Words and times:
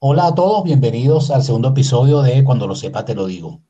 Hola 0.00 0.26
a 0.26 0.34
todos, 0.34 0.64
bienvenidos 0.64 1.30
al 1.30 1.42
segundo 1.42 1.68
episodio 1.68 2.20
de 2.20 2.44
Cuando 2.44 2.66
lo 2.66 2.74
sepa 2.74 3.06
te 3.06 3.14
lo 3.14 3.26
digo. 3.26 3.62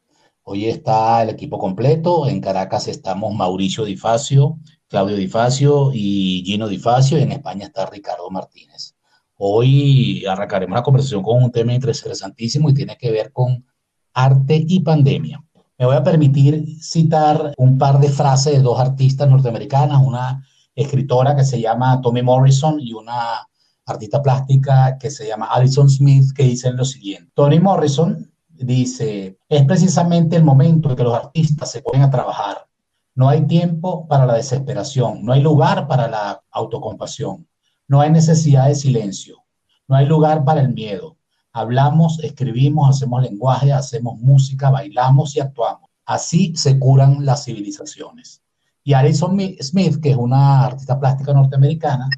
Hoy 0.43 0.67
está 0.67 1.23
el 1.23 1.31
equipo 1.31 1.59
completo. 1.59 2.27
En 2.27 2.41
Caracas 2.41 2.89
estamos 2.89 3.33
Mauricio 3.35 3.85
Difacio, 3.85 4.59
Claudio 4.89 5.17
Difacio 5.17 5.91
y 5.95 6.43
Gino 6.45 6.67
Difacio. 6.67 7.19
Y 7.19 7.23
en 7.23 7.33
España 7.33 7.67
está 7.67 7.87
Ricardo 7.87 8.29
Martínez. 8.31 8.97
Hoy 9.37 10.25
arrancaremos 10.27 10.75
la 10.75 10.83
conversación 10.83 11.23
con 11.23 11.43
un 11.45 11.53
tema 11.53 11.73
interesantísimo 11.73 12.69
y 12.71 12.75
tiene 12.75 12.97
que 12.97 13.13
ver 13.13 13.33
con 13.33 13.65
arte 14.13 14.65
y 14.67 14.81
pandemia. 14.81 15.45
Me 15.79 15.87
voy 15.87 15.95
a 15.95 16.03
permitir 16.03 16.83
citar 16.83 17.55
un 17.57 17.79
par 17.79 18.01
de 18.01 18.09
frases 18.09 18.55
de 18.55 18.63
dos 18.63 18.81
artistas 18.81 19.31
norteamericanas, 19.31 20.03
una 20.05 20.45
escritora 20.75 21.37
que 21.37 21.45
se 21.45 21.61
llama 21.61 22.01
Tommy 22.01 22.21
Morrison 22.21 22.81
y 22.81 22.93
una 22.93 23.49
artista 23.87 24.21
plástica 24.21 24.99
que 24.99 25.09
se 25.09 25.29
llama 25.29 25.47
Alison 25.47 25.89
Smith, 25.89 26.33
que 26.35 26.43
dice 26.43 26.73
lo 26.73 26.85
siguiente. 26.85 27.31
Tony 27.35 27.61
Morrison 27.61 28.29
dice, 28.49 29.39
es 29.49 29.65
precisamente 29.65 30.37
el 30.37 30.43
momento 30.43 30.91
en 30.91 30.97
que 30.97 31.05
los 31.05 31.15
artistas 31.15 31.71
se 31.71 31.81
ponen 31.81 32.03
a 32.03 32.11
trabajar. 32.11 32.67
No 33.15 33.29
hay 33.29 33.47
tiempo 33.47 34.07
para 34.09 34.27
la 34.27 34.35
desesperación, 34.35 35.25
no 35.25 35.33
hay 35.33 35.43
lugar 35.43 35.87
para 35.87 36.09
la 36.09 36.43
autocompasión, 36.51 37.47
no 37.87 38.01
hay 38.01 38.11
necesidad 38.11 38.67
de 38.67 38.75
silencio, 38.75 39.45
no 39.87 39.95
hay 39.95 40.07
lugar 40.07 40.45
para 40.45 40.61
el 40.61 40.75
miedo. 40.75 41.18
Hablamos, 41.53 42.19
escribimos, 42.23 42.91
hacemos 42.91 43.23
lenguaje, 43.23 43.73
hacemos 43.73 44.19
música, 44.21 44.71
bailamos 44.71 45.35
y 45.35 45.41
actuamos. 45.41 45.91
Así 46.05 46.55
se 46.57 46.79
curan 46.79 47.25
las 47.25 47.45
civilizaciones. 47.45 48.43
Y 48.85 48.93
Alison 48.93 49.39
Smith, 49.61 50.01
que 50.01 50.11
es 50.11 50.17
una 50.17 50.65
artista 50.65 50.99
plástica 50.99 51.33
norteamericana, 51.33 52.09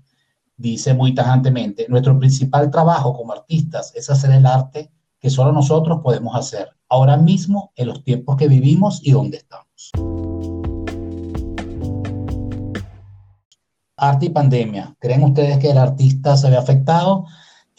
dice 0.57 0.95
muy 0.95 1.15
tajantemente, 1.15 1.87
nuestro 1.89 2.19
principal 2.19 2.71
trabajo 2.71 3.15
como 3.15 3.33
artistas 3.33 3.93
es 3.95 4.11
hacer 4.11 4.33
el 4.33 4.47
arte 4.47 4.91
que 5.19 5.31
solo 5.31 5.53
nosotros 5.53 6.01
podemos 6.03 6.35
hacer, 6.37 6.69
ahora 6.89 7.17
mismo, 7.17 7.73
en 7.77 7.89
los 7.89 8.03
tiempos 8.03 8.37
que 8.37 8.49
vivimos 8.49 9.01
y 9.03 9.13
donde 9.13 9.39
estamos. 9.39 9.91
Arte 13.97 14.27
y 14.27 14.31
pandemia. 14.31 14.97
¿Creen 14.99 15.25
ustedes 15.25 15.59
que 15.59 15.71
el 15.71 15.79
artista 15.79 16.37
se 16.37 16.51
ve 16.51 16.57
afectado? 16.57 17.27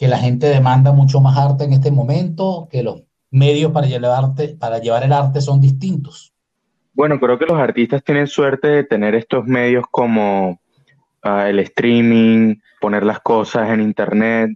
¿Que 0.02 0.08
la 0.08 0.18
gente 0.18 0.48
demanda 0.48 0.90
mucho 0.90 1.20
más 1.20 1.38
arte 1.38 1.62
en 1.62 1.74
este 1.74 1.92
momento? 1.92 2.66
¿Que 2.68 2.82
los 2.82 3.04
medios 3.30 3.70
para 3.70 3.86
llevar, 3.86 4.24
arte, 4.24 4.56
para 4.58 4.80
llevar 4.80 5.04
el 5.04 5.12
arte 5.12 5.40
son 5.40 5.60
distintos? 5.60 6.32
Bueno, 6.92 7.20
creo 7.20 7.38
que 7.38 7.46
los 7.46 7.56
artistas 7.56 8.02
tienen 8.02 8.26
suerte 8.26 8.66
de 8.66 8.82
tener 8.82 9.14
estos 9.14 9.46
medios 9.46 9.84
como 9.92 10.58
uh, 11.24 11.38
el 11.46 11.60
streaming, 11.60 12.56
poner 12.80 13.04
las 13.04 13.20
cosas 13.20 13.70
en 13.70 13.80
internet 13.80 14.50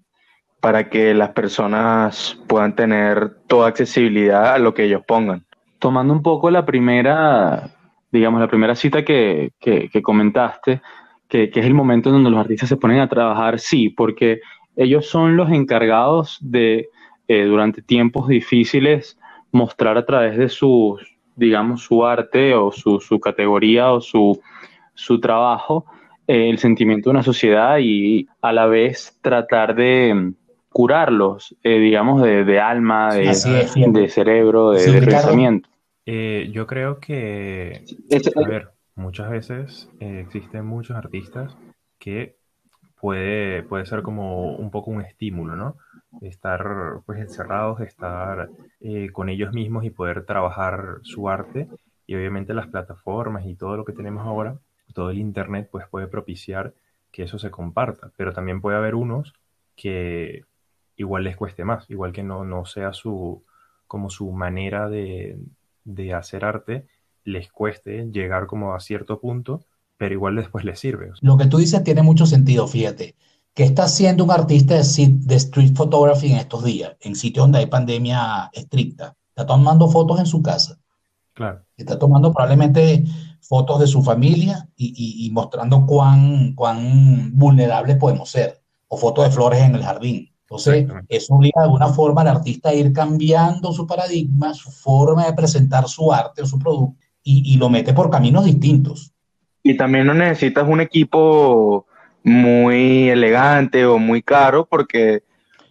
para 0.61 0.91
que 0.91 1.15
las 1.15 1.29
personas 1.29 2.37
puedan 2.49 2.75
tener 2.75 3.37
toda 3.47 3.69
accesibilidad 3.69 4.55
a 4.55 4.59
lo 4.59 4.75
que 4.75 4.83
ellos 4.83 5.03
pongan. 5.07 5.47
Tomando 5.79 6.13
un 6.13 6.23
poco 6.23 6.51
la 6.51 6.67
primera, 6.67 7.71
digamos, 8.11 8.41
la 8.41 8.49
primera 8.49 8.75
cita 8.75 9.05
que, 9.05 9.53
que, 9.61 10.03
comentaste, 10.03 10.83
que, 11.29 11.51
que, 11.51 11.61
es 11.61 11.67
el 11.67 11.75
momento 11.75 12.09
en 12.09 12.17
donde 12.17 12.31
los 12.31 12.41
artistas 12.41 12.69
se 12.69 12.77
ponen 12.77 12.99
a 12.99 13.09
trabajar, 13.09 13.61
sí, 13.61 13.91
porque 13.91 14.41
ellos 14.77 15.07
son 15.07 15.37
los 15.37 15.51
encargados 15.51 16.39
de, 16.41 16.89
eh, 17.29 17.45
durante 17.45 17.83
tiempos 17.83 18.29
difíciles, 18.29 19.19
mostrar 19.51 19.97
a 19.97 20.07
través 20.07 20.37
de 20.37 20.49
su, 20.49 20.99
digamos, 21.35 21.83
su 21.83 22.05
arte 22.05 22.55
o 22.55 22.71
su, 22.71 23.01
su 23.01 23.19
categoría 23.19 23.93
o 23.93 24.01
su, 24.01 24.41
su 24.95 25.21
trabajo, 25.21 25.87
eh, 26.27 26.51
el 26.51 26.59
sentimiento 26.59 27.09
de 27.09 27.15
una 27.15 27.23
sociedad 27.23 27.79
y 27.81 28.29
a 28.43 28.53
la 28.53 28.67
vez 28.67 29.19
tratar 29.23 29.75
de 29.77 30.13
mm, 30.13 30.35
curarlos, 30.71 31.57
eh, 31.63 31.79
digamos, 31.79 32.23
de, 32.23 32.61
alma, 32.61 33.15
de, 33.15 33.27
de 33.27 34.09
cerebro, 34.09 34.73
de, 34.73 35.01
pensamiento. 35.01 35.69
Eh, 36.05 36.51
yo 36.53 36.67
creo 36.67 37.01
que, 37.01 37.85
a 38.37 38.49
ver, 38.49 38.71
muchas 38.95 39.31
veces 39.31 39.91
existen 40.01 40.67
muchos 40.67 40.97
artistas 40.97 41.57
que 41.99 42.37
puede, 43.07 43.63
puede 43.63 43.87
ser 43.87 44.03
como 44.03 44.57
un 44.57 44.73
poco 44.73 44.91
un 44.91 45.01
estímulo, 45.01 45.55
¿no? 45.55 45.77
Estar 46.23 47.03
pues 47.07 47.21
encerrados, 47.21 47.81
estar 47.81 48.51
con 49.13 49.29
ellos 49.29 49.53
mismos 49.53 49.85
y 49.85 49.91
poder 49.91 50.25
trabajar 50.25 50.99
su 51.03 51.29
arte 51.29 51.69
y 52.05 52.17
obviamente 52.17 52.53
las 52.53 52.67
plataformas 52.67 53.47
y 53.47 53.55
todo 53.55 53.77
lo 53.77 53.85
que 53.85 53.93
tenemos 53.93 54.27
ahora 54.27 54.59
todo 54.97 55.11
el 55.11 55.19
Internet 55.19 55.69
pues 55.71 55.87
puede 55.89 56.09
propiciar 56.09 56.73
que 57.13 57.23
eso 57.23 57.39
se 57.39 57.51
comparta, 57.51 58.11
pero 58.17 58.33
también 58.33 58.63
puede 58.63 58.79
haber 58.79 58.95
unos 58.95 59.35
que 59.77 60.45
igual 60.97 61.23
les 61.23 61.37
cueste 61.37 61.65
más, 61.65 61.89
igual 61.91 62.13
que 62.13 62.25
no, 62.25 62.45
no 62.45 62.65
sea 62.65 62.93
su, 62.93 63.45
como 63.87 64.09
su 64.11 64.33
manera 64.33 64.89
de, 64.89 65.39
de 65.85 66.15
hacer 66.15 66.45
arte, 66.45 66.87
les 67.25 67.53
cueste 67.53 68.11
llegar 68.11 68.47
como 68.47 68.75
a 68.75 68.81
cierto 68.81 69.21
punto, 69.21 69.67
pero 69.97 70.15
igual 70.15 70.37
después 70.37 70.65
les 70.65 70.79
sirve. 70.79 71.11
Lo 71.21 71.37
que 71.37 71.47
tú 71.47 71.59
dices 71.59 71.83
tiene 71.83 72.03
mucho 72.03 72.27
sentido, 72.27 72.67
fíjate. 72.67 73.17
¿Qué 73.55 73.65
está 73.65 73.85
haciendo 73.85 74.25
un 74.25 74.31
artista 74.31 74.75
de, 74.75 75.09
de 75.09 75.35
street 75.37 75.75
photography 75.75 76.31
en 76.31 76.37
estos 76.37 76.63
días, 76.63 76.95
en 77.01 77.15
sitios 77.15 77.45
donde 77.45 77.59
hay 77.59 77.67
pandemia 77.67 78.51
estricta? 78.53 79.17
Está 79.31 79.47
tomando 79.47 79.89
fotos 79.89 80.19
en 80.21 80.27
su 80.27 80.43
casa. 80.43 80.79
Claro. 81.33 81.63
Está 81.77 81.99
tomando 81.99 82.33
probablemente 82.33 83.05
fotos 83.41 83.81
de 83.81 83.87
su 83.87 84.03
familia 84.03 84.69
y, 84.77 85.31
mostrando 85.33 85.87
cuán, 85.87 86.55
cuán 86.55 87.37
vulnerables 87.37 87.97
podemos 87.97 88.31
ser, 88.31 88.63
o 88.89 88.97
fotos 88.97 89.25
de 89.25 89.31
flores 89.31 89.61
en 89.61 89.75
el 89.75 89.83
jardín. 89.83 90.33
Entonces, 90.41 90.87
eso 91.09 91.35
obliga 91.35 91.61
de 91.61 91.65
alguna 91.65 91.89
forma 91.89 92.21
al 92.21 92.29
artista 92.29 92.69
a 92.71 92.75
ir 92.75 92.93
cambiando 92.93 93.73
su 93.73 93.87
paradigma, 93.87 94.55
su 94.55 94.71
forma 94.71 95.27
de 95.27 95.33
presentar 95.33 95.89
su 95.89 96.13
arte 96.13 96.43
o 96.43 96.47
su 96.47 96.59
producto, 96.59 96.97
y, 97.23 97.55
y 97.55 97.57
lo 97.57 97.69
mete 97.69 97.93
por 97.93 98.11
caminos 98.11 98.45
distintos. 98.45 99.13
Y 99.67 99.77
también 99.77 100.07
no 100.07 100.15
necesitas 100.15 100.69
un 100.69 100.81
equipo 100.81 101.87
muy 102.23 103.09
elegante 103.09 103.85
o 103.85 103.99
muy 103.99 104.23
caro, 104.23 104.65
porque 104.65 105.23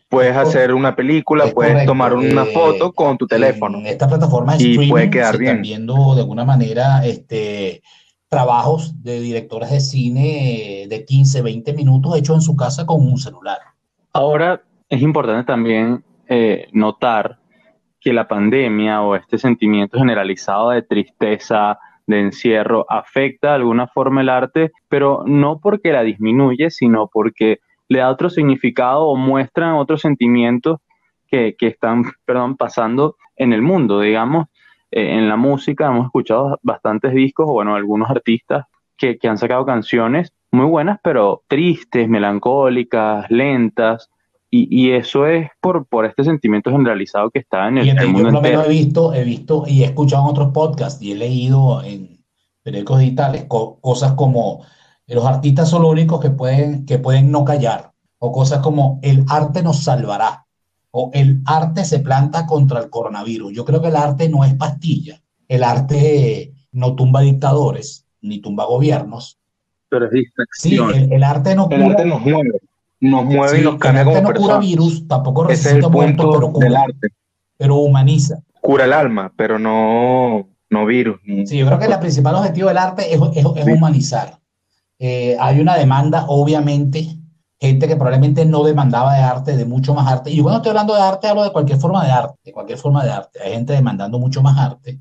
puedes 0.10 0.36
hacer 0.36 0.74
una 0.74 0.96
película, 0.96 1.46
puedes 1.54 1.86
tomar 1.86 2.14
una 2.14 2.44
eh, 2.44 2.54
foto 2.54 2.92
con 2.92 3.18
tu 3.18 3.26
teléfono. 3.26 3.80
En 3.80 3.88
esta 3.88 4.08
plataforma 4.08 4.58
de 4.58 4.64
y 4.64 4.90
puede 4.90 5.10
quedar 5.10 5.38
bien. 5.38 5.62
viendo 5.62 6.16
de 6.16 6.22
alguna 6.22 6.44
manera 6.44 7.06
este, 7.06 7.82
trabajos 8.30 9.02
de 9.02 9.20
directores 9.22 9.72
de 9.72 9.80
cine 9.80 10.86
de 10.90 11.06
15, 11.06 11.42
20 11.42 11.74
minutos 11.74 12.18
hechos 12.18 12.36
en 12.36 12.42
su 12.42 12.56
casa 12.56 12.86
con 12.86 13.02
un 13.02 13.18
celular. 13.18 13.60
Ahora 14.12 14.62
es 14.90 15.02
importante 15.02 15.46
también 15.46 16.04
eh, 16.28 16.68
notar 16.74 17.40
que 18.00 18.14
la 18.14 18.28
pandemia 18.28 19.02
o 19.02 19.16
este 19.16 19.38
sentimiento 19.38 19.98
generalizado 19.98 20.72
de 20.72 20.82
tristeza, 20.82 21.80
de 22.08 22.20
encierro, 22.20 22.86
afecta 22.90 23.50
de 23.50 23.56
alguna 23.56 23.88
forma 23.88 24.22
el 24.22 24.30
arte, 24.30 24.72
pero 24.90 25.24
no 25.26 25.60
porque 25.60 25.92
la 25.92 26.04
disminuye, 26.04 26.70
sino 26.70 27.08
porque 27.08 27.60
le 27.88 28.00
da 28.00 28.10
otro 28.10 28.30
significado 28.30 29.08
o 29.08 29.16
muestran 29.16 29.74
otros 29.74 30.02
sentimientos 30.02 30.80
que, 31.28 31.56
están 31.60 32.04
perdón, 32.24 32.56
pasando 32.56 33.18
en 33.36 33.52
el 33.52 33.62
mundo, 33.62 34.00
digamos. 34.00 34.48
Eh, 34.92 35.18
en 35.18 35.28
la 35.28 35.36
música 35.36 35.88
hemos 35.88 36.06
escuchado 36.06 36.60
bastantes 36.64 37.14
discos, 37.14 37.46
o 37.50 37.54
bueno, 37.54 37.76
algunos 37.76 38.10
artistas 38.10 38.66
que, 38.98 39.18
han 39.24 39.38
sacado 39.38 39.66
canciones 39.66 40.34
muy 40.52 40.66
buenas, 40.68 41.00
pero 41.04 41.44
tristes, 41.48 42.08
melancólicas, 42.08 43.30
lentas, 43.30 44.10
y, 44.70 44.92
eso 44.92 45.28
es 45.28 45.50
por, 45.60 45.86
por 45.86 46.06
este 46.06 46.24
sentimiento 46.24 46.72
generalizado 46.72 47.30
que 47.30 47.40
está 47.40 47.68
en 47.68 47.80
el, 47.80 48.08
mundo 48.08 48.32
yo 48.32 48.38
entero. 48.38 48.64
he 48.64 48.70
visto, 48.70 49.14
he 49.14 49.24
visto 49.24 49.64
y 49.68 49.84
he 49.84 49.86
escuchado 49.86 50.24
en 50.24 50.30
otros 50.30 50.52
podcasts 50.52 51.02
y 51.02 51.12
he 51.12 51.16
leído 51.16 51.84
en 51.84 52.24
periódicos 52.64 53.00
digitales 53.00 53.46
cosas 53.48 54.14
como 54.14 54.64
los 55.08 55.26
artistas 55.26 55.70
son 55.70 55.84
los 55.84 55.92
únicos 55.92 56.20
que 56.20 56.32
pueden, 56.32 56.86
que 56.86 56.98
pueden 56.98 57.32
no 57.32 57.46
callar, 57.46 57.92
o 58.18 58.32
cosas 58.32 58.60
como 58.60 59.00
el 59.04 59.24
arte 59.30 59.62
nos 59.62 59.84
salvará, 59.84 60.46
o 60.92 61.12
el 61.14 61.42
arte 61.46 61.86
se 61.86 62.00
planta 62.00 62.46
contra 62.48 62.80
el 62.80 62.90
coronavirus. 62.90 63.54
Yo 63.54 63.66
creo 63.66 63.82
que 63.82 63.90
el 63.90 63.96
arte 63.96 64.30
no 64.30 64.44
es 64.44 64.56
pastilla, 64.56 65.22
el 65.48 65.64
arte 65.64 66.54
no 66.72 66.96
tumba 66.96 67.22
dictadores, 67.22 68.08
ni 68.22 68.40
tumba 68.40 68.66
gobiernos. 68.66 69.38
Pero 69.90 70.06
es 70.06 70.12
distracción. 70.12 70.94
Sí, 70.94 71.08
el, 71.12 71.24
arte 71.24 71.56
no 71.56 71.68
el 71.70 71.84
Arte 71.84 72.06
nos 72.06 72.22
mueve, 72.22 72.60
nos 73.00 73.26
mueve 73.26 73.62
y 73.62 73.64
nos 73.64 73.78
cambia 73.78 74.02
El 74.02 74.10
arte 74.10 74.22
no 74.22 74.34
cura 74.34 74.58
virus, 74.60 75.08
tampoco 75.08 75.46
resucita 75.46 75.90
muertos, 75.90 76.28
pero 76.34 76.52
cura. 76.52 76.82
arte. 76.82 77.08
Pero 77.58 77.76
humaniza. 77.76 78.40
Cura 78.62 78.86
el 78.86 78.94
alma, 78.94 79.32
pero 79.36 79.60
no, 79.60 80.48
no 80.70 80.86
virus. 80.86 81.20
Sí, 81.46 81.58
yo 81.58 81.66
creo 81.68 81.80
que 81.80 81.86
el 81.86 82.00
principal 82.00 82.36
objetivo 82.36 82.68
del 82.68 82.78
arte 82.78 83.14
es, 83.14 83.22
es, 83.36 83.46
es 83.56 83.68
humanizar. 83.68 84.40
Eh, 85.00 85.36
hay 85.40 85.60
una 85.60 85.78
demanda, 85.78 86.26
obviamente, 86.28 87.18
gente 87.60 87.88
que 87.88 87.96
probablemente 87.96 88.46
no 88.46 88.64
demandaba 88.64 89.16
de 89.16 89.22
arte, 89.22 89.58
de 89.58 89.66
mucho 89.66 89.94
más 89.94 90.12
arte. 90.12 90.32
Y 90.32 90.42
cuando 90.42 90.58
estoy 90.58 90.70
hablando 90.70 90.96
de 90.96 91.02
arte, 91.02 91.28
hablo 91.28 91.44
de 91.44 91.52
cualquier 91.52 91.80
forma 91.80 92.06
de 92.06 92.12
arte, 92.12 92.38
de 92.44 92.52
cualquier 92.52 92.78
forma 92.78 93.04
de 93.04 93.12
arte. 93.12 93.40
Hay 93.44 93.54
gente 93.54 93.74
demandando 93.74 94.20
mucho 94.20 94.42
más 94.42 94.58
arte. 94.58 95.00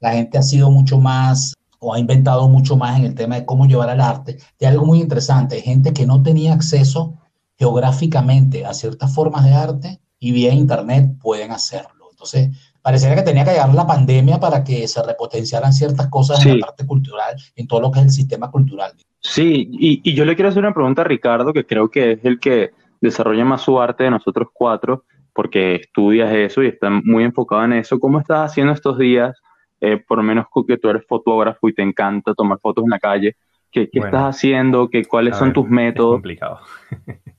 la 0.00 0.12
gente 0.12 0.38
ha 0.38 0.42
sido 0.42 0.70
mucho 0.70 0.98
más 0.98 1.54
o 1.80 1.94
ha 1.94 1.98
inventado 1.98 2.48
mucho 2.48 2.76
más 2.76 2.98
en 2.98 3.04
el 3.04 3.14
tema 3.14 3.36
de 3.36 3.44
cómo 3.44 3.66
llevar 3.66 3.90
al 3.90 4.00
arte. 4.00 4.38
Y 4.58 4.64
algo 4.64 4.84
muy 4.84 5.00
interesante, 5.00 5.60
gente 5.60 5.92
que 5.92 6.06
no 6.06 6.22
tenía 6.22 6.54
acceso 6.54 7.14
geográficamente 7.58 8.64
a 8.64 8.72
ciertas 8.72 9.12
formas 9.14 9.44
de 9.44 9.52
arte 9.52 10.00
y 10.18 10.32
vía 10.32 10.52
internet 10.52 11.10
pueden 11.20 11.50
hacerlo. 11.50 12.08
Entonces, 12.10 12.50
pareciera 12.82 13.14
que 13.14 13.22
tenía 13.22 13.44
que 13.44 13.50
llegar 13.50 13.74
la 13.74 13.86
pandemia 13.86 14.38
para 14.40 14.64
que 14.64 14.86
se 14.88 15.02
repotenciaran 15.02 15.72
ciertas 15.72 16.08
cosas 16.08 16.44
en 16.44 16.58
la 16.58 16.66
parte 16.66 16.86
cultural, 16.86 17.36
en 17.56 17.66
todo 17.66 17.80
lo 17.80 17.90
que 17.90 18.00
es 18.00 18.06
el 18.06 18.12
sistema 18.12 18.50
cultural. 18.50 18.92
Sí, 19.20 19.68
y, 19.72 20.00
y, 20.08 20.14
yo 20.14 20.24
le 20.24 20.34
quiero 20.36 20.48
hacer 20.48 20.62
una 20.62 20.74
pregunta 20.74 21.02
a 21.02 21.04
Ricardo, 21.04 21.52
que 21.52 21.66
creo 21.66 21.90
que 21.90 22.12
es 22.12 22.24
el 22.24 22.38
que 22.38 22.70
desarrolla 23.00 23.44
más 23.44 23.62
su 23.62 23.80
arte 23.80 24.04
de 24.04 24.10
nosotros 24.10 24.48
cuatro, 24.52 25.04
porque 25.32 25.76
estudias 25.76 26.32
eso 26.32 26.62
y 26.62 26.68
está 26.68 26.90
muy 26.90 27.24
enfocado 27.24 27.64
en 27.64 27.74
eso. 27.74 27.98
¿Cómo 27.98 28.20
estás 28.20 28.50
haciendo 28.50 28.72
estos 28.72 28.98
días? 28.98 29.36
Eh, 29.80 29.96
por 29.96 30.18
lo 30.18 30.24
menos 30.24 30.46
que 30.66 30.76
tú 30.76 30.88
eres 30.88 31.06
fotógrafo 31.06 31.68
y 31.68 31.74
te 31.74 31.82
encanta 31.82 32.34
tomar 32.34 32.58
fotos 32.60 32.84
en 32.84 32.90
la 32.90 32.98
calle. 32.98 33.36
¿Qué, 33.70 33.88
qué 33.90 34.00
estás 34.00 34.36
haciendo? 34.36 34.88
¿Qué, 34.88 35.04
¿Cuáles 35.04 35.36
son 35.36 35.52
tus 35.52 35.68
métodos? 35.68 36.12
Es 36.12 36.16
complicado. 36.16 36.60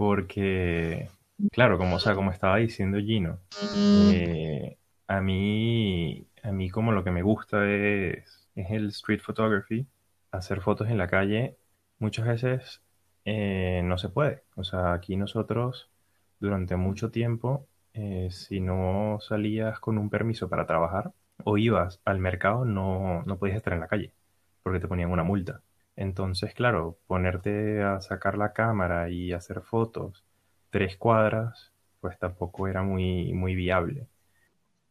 porque, 0.00 1.10
claro, 1.52 1.76
como, 1.76 1.98
estaba 2.30 2.56
diciendo 2.56 2.96
Gino, 3.00 3.38
eh, 3.74 4.78
a, 5.06 5.20
mí, 5.20 6.26
a 6.42 6.52
mí 6.52 6.70
como 6.70 6.92
lo 6.92 7.04
que 7.04 7.10
me 7.10 7.20
gusta 7.20 7.70
es, 7.70 8.48
es 8.54 8.70
el 8.70 8.88
street 8.88 9.20
photography, 9.20 9.86
hacer 10.30 10.62
fotos 10.62 10.88
en 10.88 10.96
la 10.96 11.06
calle. 11.06 11.58
Muchas 11.98 12.26
veces 12.26 12.80
eh, 13.26 13.82
no 13.84 13.98
se 13.98 14.08
puede. 14.08 14.44
O 14.56 14.64
sea, 14.64 14.94
aquí 14.94 15.18
nosotros 15.18 15.90
durante 16.38 16.76
mucho 16.76 17.10
tiempo, 17.10 17.66
eh, 17.92 18.28
si 18.30 18.60
no 18.60 19.18
salías 19.20 19.80
con 19.80 19.98
un 19.98 20.08
permiso 20.08 20.48
para 20.48 20.64
trabajar 20.64 21.12
o 21.44 21.58
ibas 21.58 22.00
al 22.06 22.20
mercado, 22.20 22.64
no, 22.64 23.22
no 23.26 23.38
podías 23.38 23.58
estar 23.58 23.74
en 23.74 23.80
la 23.80 23.88
calle 23.88 24.14
porque 24.62 24.80
te 24.80 24.88
ponían 24.88 25.10
una 25.10 25.24
multa. 25.24 25.60
Entonces, 26.00 26.54
claro, 26.54 26.96
ponerte 27.06 27.82
a 27.82 28.00
sacar 28.00 28.38
la 28.38 28.54
cámara 28.54 29.10
y 29.10 29.32
hacer 29.32 29.60
fotos 29.60 30.24
tres 30.70 30.96
cuadras, 30.96 31.72
pues 32.00 32.18
tampoco 32.18 32.68
era 32.68 32.82
muy, 32.82 33.34
muy 33.34 33.54
viable. 33.54 34.06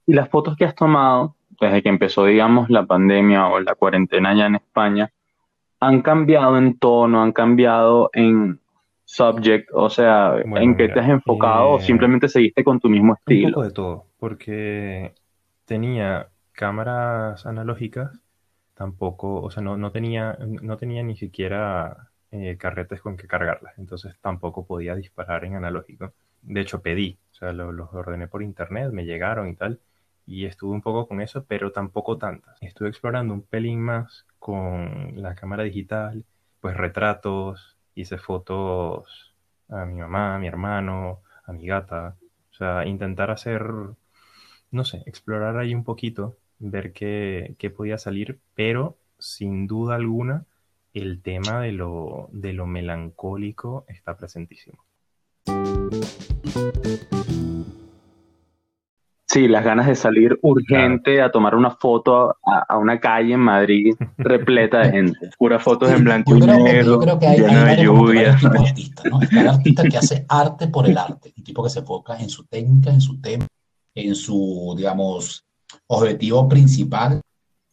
Y 0.05 0.13
las 0.13 0.29
fotos 0.29 0.55
que 0.55 0.65
has 0.65 0.75
tomado 0.75 1.35
desde 1.59 1.81
que 1.81 1.89
empezó, 1.89 2.25
digamos, 2.25 2.69
la 2.69 2.85
pandemia 2.85 3.47
o 3.47 3.59
la 3.59 3.73
cuarentena 3.73 4.35
ya 4.35 4.45
en 4.45 4.55
España, 4.55 5.11
han 5.79 6.03
cambiado 6.03 6.59
en 6.59 6.77
tono, 6.77 7.23
han 7.23 7.31
cambiado 7.31 8.11
en 8.13 8.59
subject, 9.03 9.69
o 9.73 9.89
sea, 9.89 10.35
en 10.37 10.77
qué 10.77 10.89
te 10.89 10.99
has 10.99 11.09
enfocado 11.09 11.69
o 11.69 11.79
eh, 11.79 11.81
simplemente 11.81 12.27
seguiste 12.27 12.63
con 12.63 12.79
tu 12.79 12.87
mismo 12.87 13.15
estilo. 13.15 13.47
Un 13.47 13.53
poco 13.53 13.65
de 13.65 13.71
todo, 13.71 14.05
porque 14.19 15.15
tenía 15.65 16.27
cámaras 16.51 17.47
analógicas, 17.47 18.11
tampoco, 18.79 19.41
o 19.41 19.51
sea, 19.51 19.61
no, 19.61 19.75
no 19.75 19.91
tenía, 19.91 20.37
no 20.39 20.77
tenía 20.77 21.03
ni 21.03 21.17
siquiera 21.17 22.11
eh, 22.31 22.55
carretes 22.57 23.01
con 23.01 23.17
que 23.17 23.27
cargarlas, 23.27 23.77
entonces 23.77 24.15
tampoco 24.21 24.65
podía 24.65 24.95
disparar 24.95 25.43
en 25.43 25.55
analógico. 25.55 26.13
De 26.41 26.61
hecho, 26.61 26.81
pedí, 26.81 27.19
o 27.31 27.33
sea, 27.35 27.51
los 27.51 27.93
ordené 27.93 28.29
por 28.29 28.41
internet, 28.41 28.91
me 28.93 29.03
llegaron 29.03 29.49
y 29.49 29.55
tal, 29.55 29.81
y 30.25 30.45
estuve 30.45 30.71
un 30.71 30.81
poco 30.81 31.09
con 31.09 31.19
eso, 31.19 31.43
pero 31.45 31.73
tampoco 31.73 32.17
tantas. 32.17 32.57
Estuve 32.61 32.87
explorando 32.87 33.33
un 33.33 33.41
pelín 33.41 33.81
más 33.81 34.25
con 34.39 35.21
la 35.21 35.35
cámara 35.35 35.63
digital, 35.63 36.23
pues 36.61 36.77
retratos, 36.77 37.75
hice 37.95 38.17
fotos 38.17 39.35
a 39.67 39.83
mi 39.85 39.99
mamá, 39.99 40.35
a 40.35 40.39
mi 40.39 40.47
hermano, 40.47 41.19
a 41.45 41.51
mi 41.51 41.65
gata. 41.67 42.15
O 42.51 42.53
sea, 42.55 42.85
intentar 42.85 43.29
hacer, 43.29 43.61
no 44.71 44.85
sé, 44.85 45.03
explorar 45.05 45.57
ahí 45.57 45.75
un 45.75 45.83
poquito, 45.83 46.37
ver 46.59 46.93
qué, 46.93 47.55
qué 47.57 47.69
podía 47.69 47.97
salir, 47.97 48.39
pero 48.53 48.97
sin 49.17 49.67
duda 49.67 49.95
alguna 49.95 50.45
el 50.93 51.21
tema 51.21 51.61
de 51.61 51.71
lo, 51.71 52.29
de 52.31 52.53
lo 52.53 52.65
melancólico 52.65 53.85
está 53.87 54.17
presentísimo. 54.17 54.83
Sí, 59.25 59.47
las 59.47 59.63
ganas 59.63 59.85
de 59.85 59.93
salir 59.93 60.39
urgente 60.41 61.21
a 61.21 61.29
tomar 61.29 61.53
una 61.53 61.69
foto 61.69 62.35
a, 62.43 62.77
una 62.77 62.99
calle 62.99 63.35
en 63.35 63.39
Madrid 63.41 63.93
repleta 64.17 64.79
de 64.79 64.91
gente. 64.91 65.29
Puras 65.37 65.61
fotos 65.61 65.91
en 65.91 66.03
blanco 66.03 66.35
y 66.35 66.39
negro, 66.39 66.93
yo 66.93 66.99
creo 66.99 67.19
que 67.19 67.27
hay, 67.27 67.39
hay 67.41 67.75
de 67.77 67.83
lluvia. 67.83 68.31
artista, 68.31 69.03
¿no? 69.07 69.21
Está 69.21 69.41
el 69.41 69.47
artista 69.49 69.83
que 69.83 69.97
hace 69.97 70.25
arte 70.27 70.67
por 70.67 70.89
el 70.89 70.97
arte, 70.97 71.31
un 71.37 71.43
tipo 71.43 71.63
que 71.63 71.69
se 71.69 71.79
enfoca 71.79 72.17
en 72.19 72.29
su 72.29 72.47
técnica, 72.47 72.89
en 72.89 73.01
su 73.01 73.21
tema, 73.21 73.45
en 73.93 74.15
su, 74.15 74.73
digamos, 74.75 75.45
objetivo 75.87 76.47
principal, 76.47 77.21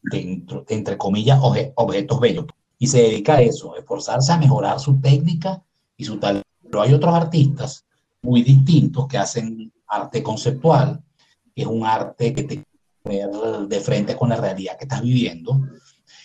dentro, 0.03 0.65
entre 0.69 0.97
comillas, 0.97 1.41
objetos 1.43 2.21
bellos. 2.21 2.47
Y 2.79 2.87
se 2.87 3.03
dedica 3.03 3.37
a 3.37 3.43
eso, 3.43 3.77
esforzarse 3.77 4.33
a 4.33 4.39
mejorar 4.39 4.79
su 4.81 5.01
técnica 5.01 5.63
y 5.97 6.05
su 6.05 6.19
talento. 6.19 6.47
Pero 6.63 6.83
hay 6.83 6.93
otros 6.93 7.15
artistas 7.15 7.85
muy 8.23 8.43
distintos 8.43 9.07
que 9.07 9.19
hacen 9.19 9.73
arte 9.87 10.23
conceptual, 10.23 11.03
es 11.55 11.67
un 11.67 11.87
arte 11.87 12.35
que 12.35 12.43
te 12.43 12.65
ver 13.07 13.31
de 13.69 13.81
frente 13.81 14.17
con 14.17 14.29
la 14.29 14.37
realidad 14.37 14.77
que 14.77 14.85
estás 14.85 15.01
viviendo. 15.01 15.61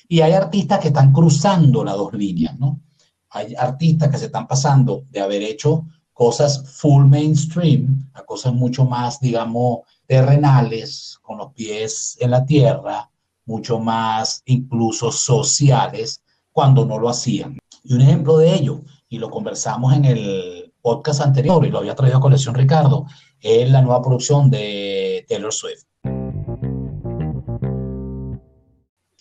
Y 0.07 0.21
hay 0.21 0.33
artistas 0.33 0.79
que 0.79 0.88
están 0.89 1.13
cruzando 1.13 1.83
las 1.83 1.95
dos 1.95 2.13
líneas, 2.13 2.57
¿no? 2.59 2.81
Hay 3.29 3.56
artistas 3.56 4.09
que 4.09 4.17
se 4.17 4.25
están 4.25 4.47
pasando 4.47 5.06
de 5.09 5.21
haber 5.21 5.41
hecho 5.44 5.85
cosas 6.12 6.69
full 6.79 7.06
mainstream 7.06 8.09
a 8.13 8.24
cosas 8.24 8.53
mucho 8.53 8.83
más, 8.83 9.19
digamos, 9.19 9.79
terrenales, 10.12 11.18
con 11.22 11.38
los 11.38 11.54
pies 11.54 12.18
en 12.19 12.31
la 12.31 12.46
tierra, 12.46 13.10
mucho 13.46 13.80
más 13.80 14.42
incluso 14.44 15.10
sociales, 15.10 16.22
cuando 16.52 16.86
no 16.86 17.00
lo 17.00 17.08
hacían. 17.08 17.58
Y 17.86 17.94
un 17.94 18.02
ejemplo 18.02 18.38
de 18.38 18.54
ello, 18.54 18.81
y 19.08 19.19
lo 19.19 19.30
conversamos 19.30 19.94
en 19.94 20.04
el 20.04 20.74
podcast 20.81 21.22
anterior, 21.22 21.66
y 21.66 21.69
lo 21.69 21.78
había 21.78 21.96
traído 21.96 22.18
a 22.18 22.19
colección 22.19 22.56
Ricardo, 22.56 23.06
es 23.40 23.72
la 23.72 23.81
nueva 23.81 24.02
producción 24.02 24.52
de 24.52 25.25
Taylor 25.30 25.54
Swift. 25.54 25.86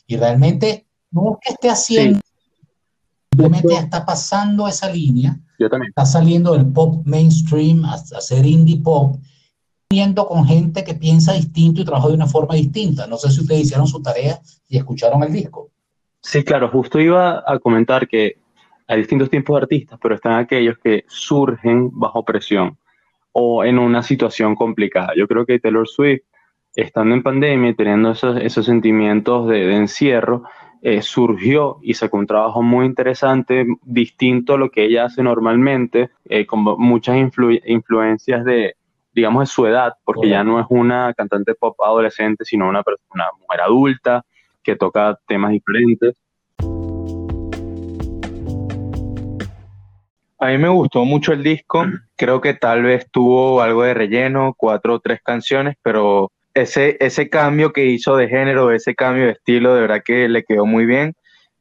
Y 0.08 0.16
realmente 0.16 0.88
no 1.12 1.34
es 1.34 1.38
que 1.40 1.52
esté 1.52 1.70
haciendo, 1.70 2.18
simplemente 3.30 3.74
está 3.74 4.04
pasando 4.04 4.66
esa 4.66 4.90
línea, 4.90 5.38
está 5.56 6.04
saliendo 6.04 6.54
del 6.54 6.66
pop 6.72 7.06
mainstream 7.06 7.84
a, 7.84 7.94
hacer 7.94 8.44
indie 8.44 8.78
pop, 8.78 9.14
con 10.28 10.44
gente 10.46 10.84
que 10.84 10.94
piensa 10.94 11.32
distinto 11.32 11.80
y 11.80 11.84
trabaja 11.84 12.06
de 12.06 12.14
una 12.14 12.28
forma 12.28 12.54
distinta. 12.54 13.08
No 13.08 13.16
sé 13.16 13.28
si 13.30 13.40
ustedes 13.40 13.62
hicieron 13.62 13.88
su 13.88 14.00
tarea 14.00 14.38
y 14.68 14.76
escucharon 14.76 15.20
el 15.24 15.32
disco. 15.32 15.70
Sí, 16.20 16.44
claro, 16.44 16.68
justo 16.68 17.00
iba 17.00 17.42
a 17.44 17.58
comentar 17.58 18.06
que 18.06 18.36
hay 18.86 18.98
distintos 18.98 19.30
tipos 19.30 19.56
de 19.56 19.62
artistas, 19.62 19.98
pero 20.00 20.14
están 20.14 20.34
aquellos 20.34 20.78
que 20.78 21.04
surgen 21.08 21.90
bajo 21.92 22.24
presión 22.24 22.78
o 23.32 23.64
en 23.64 23.80
una 23.80 24.04
situación 24.04 24.54
complicada. 24.54 25.12
Yo 25.16 25.26
creo 25.26 25.44
que 25.44 25.58
Taylor 25.58 25.88
Swift, 25.88 26.22
estando 26.76 27.16
en 27.16 27.24
pandemia 27.24 27.70
y 27.70 27.74
teniendo 27.74 28.12
esos, 28.12 28.64
sentimientos 28.64 29.48
de, 29.48 29.74
encierro, 29.74 30.44
eh, 30.82 31.02
surgió 31.02 31.78
y 31.82 31.94
sacó 31.94 32.16
un 32.16 32.28
trabajo 32.28 32.62
muy 32.62 32.86
interesante, 32.86 33.66
distinto 33.82 34.54
a 34.54 34.58
lo 34.58 34.70
que 34.70 34.84
ella 34.84 35.06
hace 35.06 35.24
normalmente, 35.24 36.10
eh, 36.26 36.46
con 36.46 36.60
muchas 36.78 37.16
influencias 37.16 38.44
de, 38.44 38.76
digamos, 39.20 39.42
de 39.42 39.46
su 39.52 39.66
edad, 39.66 39.92
porque 40.02 40.30
ya 40.30 40.42
no 40.42 40.58
es 40.58 40.66
una 40.70 41.12
cantante 41.12 41.54
pop 41.54 41.78
adolescente, 41.82 42.46
sino 42.46 42.68
una, 42.68 42.82
una 43.12 43.26
mujer 43.38 43.60
adulta 43.60 44.24
que 44.62 44.76
toca 44.76 45.18
temas 45.26 45.50
diferentes. 45.50 46.16
A 50.38 50.46
mí 50.46 50.56
me 50.56 50.70
gustó 50.70 51.04
mucho 51.04 51.34
el 51.34 51.42
disco. 51.42 51.84
Creo 52.16 52.40
que 52.40 52.54
tal 52.54 52.82
vez 52.82 53.10
tuvo 53.10 53.60
algo 53.60 53.82
de 53.82 53.92
relleno, 53.92 54.54
cuatro 54.56 54.94
o 54.94 55.00
tres 55.00 55.20
canciones, 55.22 55.76
pero 55.82 56.32
ese, 56.54 56.96
ese 56.98 57.28
cambio 57.28 57.74
que 57.74 57.84
hizo 57.84 58.16
de 58.16 58.26
género, 58.26 58.70
ese 58.72 58.94
cambio 58.94 59.26
de 59.26 59.32
estilo, 59.32 59.74
de 59.74 59.82
verdad 59.82 60.02
que 60.02 60.28
le 60.30 60.44
quedó 60.44 60.64
muy 60.64 60.86
bien. 60.86 61.12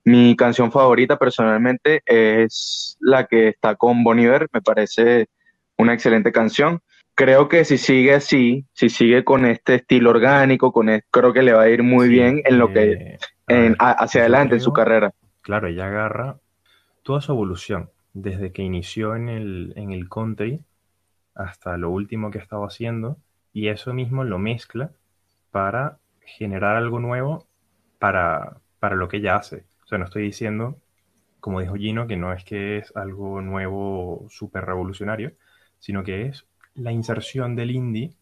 Mi 0.05 0.33
canción 0.37 0.71
favorita 0.71 1.17
personalmente 1.17 2.01
es 2.05 2.95
la 3.01 3.25
que 3.25 3.49
está 3.49 3.75
con 3.75 4.01
Bon 4.05 4.17
Iver, 4.17 4.47
me 4.53 4.61
parece 4.61 5.27
una 5.77 5.93
excelente 5.93 6.31
canción. 6.31 6.79
Creo 7.19 7.49
que 7.49 7.65
si 7.65 7.77
sigue 7.77 8.13
así, 8.13 8.65
si 8.71 8.87
sigue 8.87 9.25
con 9.25 9.45
este 9.45 9.75
estilo 9.75 10.11
orgánico, 10.11 10.71
con 10.71 10.87
creo 11.11 11.33
que 11.33 11.43
le 11.43 11.51
va 11.51 11.63
a 11.63 11.69
ir 11.69 11.83
muy 11.83 12.07
bien 12.07 12.41
en 12.45 12.57
lo 12.57 12.71
que 12.71 13.17
eh, 13.49 13.75
hacia 13.77 14.21
adelante 14.21 14.55
en 14.55 14.61
su 14.61 14.71
carrera. 14.71 15.13
Claro, 15.41 15.67
ella 15.67 15.87
agarra 15.87 16.37
toda 17.03 17.19
su 17.19 17.33
evolución 17.33 17.89
desde 18.13 18.53
que 18.53 18.61
inició 18.61 19.17
en 19.17 19.27
el, 19.27 19.73
en 19.75 19.91
el 19.91 20.07
country 20.07 20.63
hasta 21.35 21.75
lo 21.75 21.89
último 21.89 22.31
que 22.31 22.37
estaba 22.37 22.65
haciendo 22.65 23.17
y 23.51 23.67
eso 23.67 23.93
mismo 23.93 24.23
lo 24.23 24.39
mezcla 24.39 24.91
para 25.51 25.97
generar 26.21 26.77
algo 26.77 26.99
nuevo 26.99 27.47
para, 27.97 28.61
para 28.79 28.95
lo 28.95 29.09
que 29.09 29.17
ella 29.17 29.35
hace. 29.35 29.65
O 29.83 29.87
sea, 29.87 29.97
no 29.97 30.05
estoy 30.05 30.23
diciendo, 30.23 30.77
como 31.41 31.59
dijo 31.59 31.75
Gino, 31.75 32.07
que 32.07 32.15
no 32.15 32.31
es 32.31 32.45
que 32.45 32.77
es 32.77 32.95
algo 32.95 33.41
nuevo 33.41 34.25
súper 34.29 34.63
revolucionario, 34.63 35.33
sino 35.79 36.05
que 36.05 36.27
es 36.27 36.45
la 36.75 36.91
inserción 36.91 37.55
del 37.55 37.71
indie, 37.71 38.13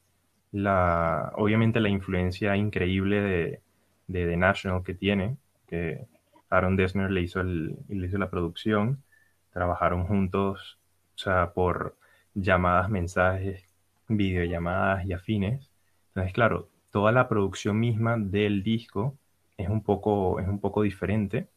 la, 0.51 1.31
obviamente 1.35 1.79
la 1.79 1.89
influencia 1.89 2.55
increíble 2.55 3.21
de, 3.21 3.61
de 4.07 4.25
The 4.27 4.37
National 4.37 4.83
que 4.83 4.93
tiene, 4.93 5.37
que 5.67 6.07
Aaron 6.49 6.75
Dessner 6.75 7.11
le 7.11 7.21
hizo, 7.21 7.43
le 7.43 8.07
hizo 8.07 8.17
la 8.17 8.29
producción, 8.29 9.03
trabajaron 9.51 10.05
juntos, 10.05 10.79
o 11.15 11.17
sea, 11.17 11.53
por 11.53 11.97
llamadas, 12.33 12.89
mensajes, 12.89 13.65
videollamadas 14.07 15.05
y 15.05 15.13
afines. 15.13 15.71
Entonces, 16.09 16.33
claro, 16.33 16.69
toda 16.91 17.11
la 17.11 17.27
producción 17.27 17.79
misma 17.79 18.17
del 18.17 18.63
disco 18.63 19.17
es 19.57 19.69
un 19.69 19.83
poco, 19.83 20.39
es 20.39 20.47
un 20.47 20.59
poco 20.59 20.83
diferente 20.83 21.47